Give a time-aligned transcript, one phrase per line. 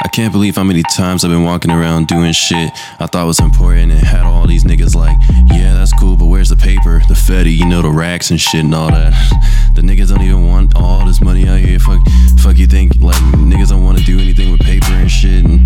[0.00, 3.40] I can't believe how many times I've been walking around doing shit I thought was
[3.40, 5.16] important and had all these niggas like,
[5.50, 8.64] yeah, that's cool, but where's the paper, the fetty, you know, the racks and shit
[8.64, 9.12] and all that.
[9.72, 11.78] The niggas don't even want all this money out here.
[11.78, 12.02] Fuck,
[12.40, 15.64] fuck you think like niggas don't want to do anything with paper and shit, and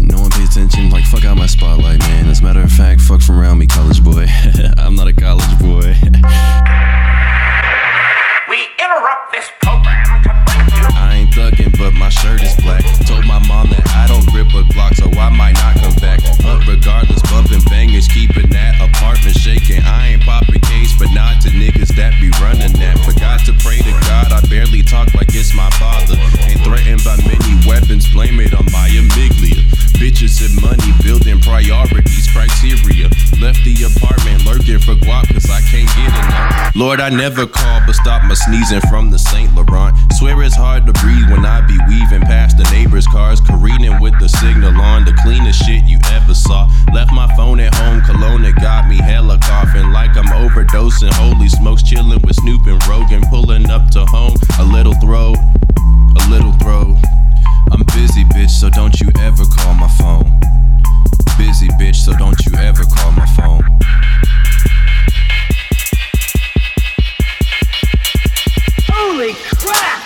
[0.00, 0.88] no one pays attention.
[0.88, 2.30] Like fuck out my spotlight, man.
[2.30, 4.24] As a matter of fact, fuck from around me, college boy.
[4.78, 5.94] I'm not a college boy.
[8.48, 10.88] We interrupt this program to bring you.
[10.96, 12.84] I ain't thuggin', but my shirt is black.
[36.74, 39.54] Lord, I never call, but stop my sneezing from the St.
[39.54, 39.94] Laurent.
[40.16, 44.18] Swear it's hard to breathe when I be weaving past the neighbors' cars, careening with
[44.18, 46.70] the signal on, the cleanest shit you ever saw.
[46.94, 51.12] Left my phone at home, cologne that got me hella coughing like I'm overdosing.
[51.12, 54.36] Holy smokes, chilling with Snoop and Rogan, pulling up to home.
[54.58, 56.96] A little throw, a little throw.
[57.70, 60.24] I'm busy, bitch, so don't you ever call my phone.
[61.36, 63.71] Busy, bitch, so don't you ever call my phone.
[69.22, 70.02] Holy crap!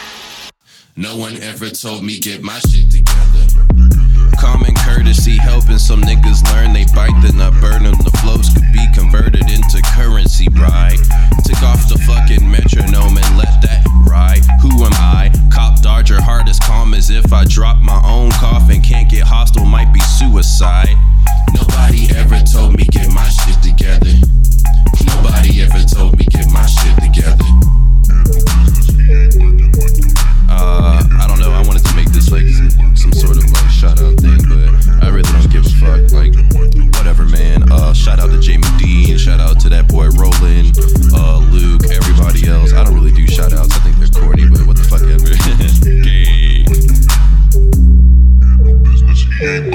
[0.94, 3.48] No one ever told me get my shit together.
[4.38, 7.96] Common courtesy helping some niggas learn they bite the burn them.
[8.04, 11.00] The flows could be converted into currency, right?
[11.48, 14.44] Took off the fucking metronome and let that ride.
[14.60, 15.32] Who am I?
[15.50, 19.22] Cop Dodger, heart as calm as if I drop my own cough and can't get
[19.22, 20.92] hostile, might be suicide.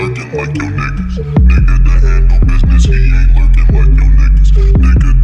[0.01, 1.15] lurking like your niggas.
[1.45, 4.51] Nigga The handle business, he ain't lurking like your niggas.
[4.81, 5.20] Nigga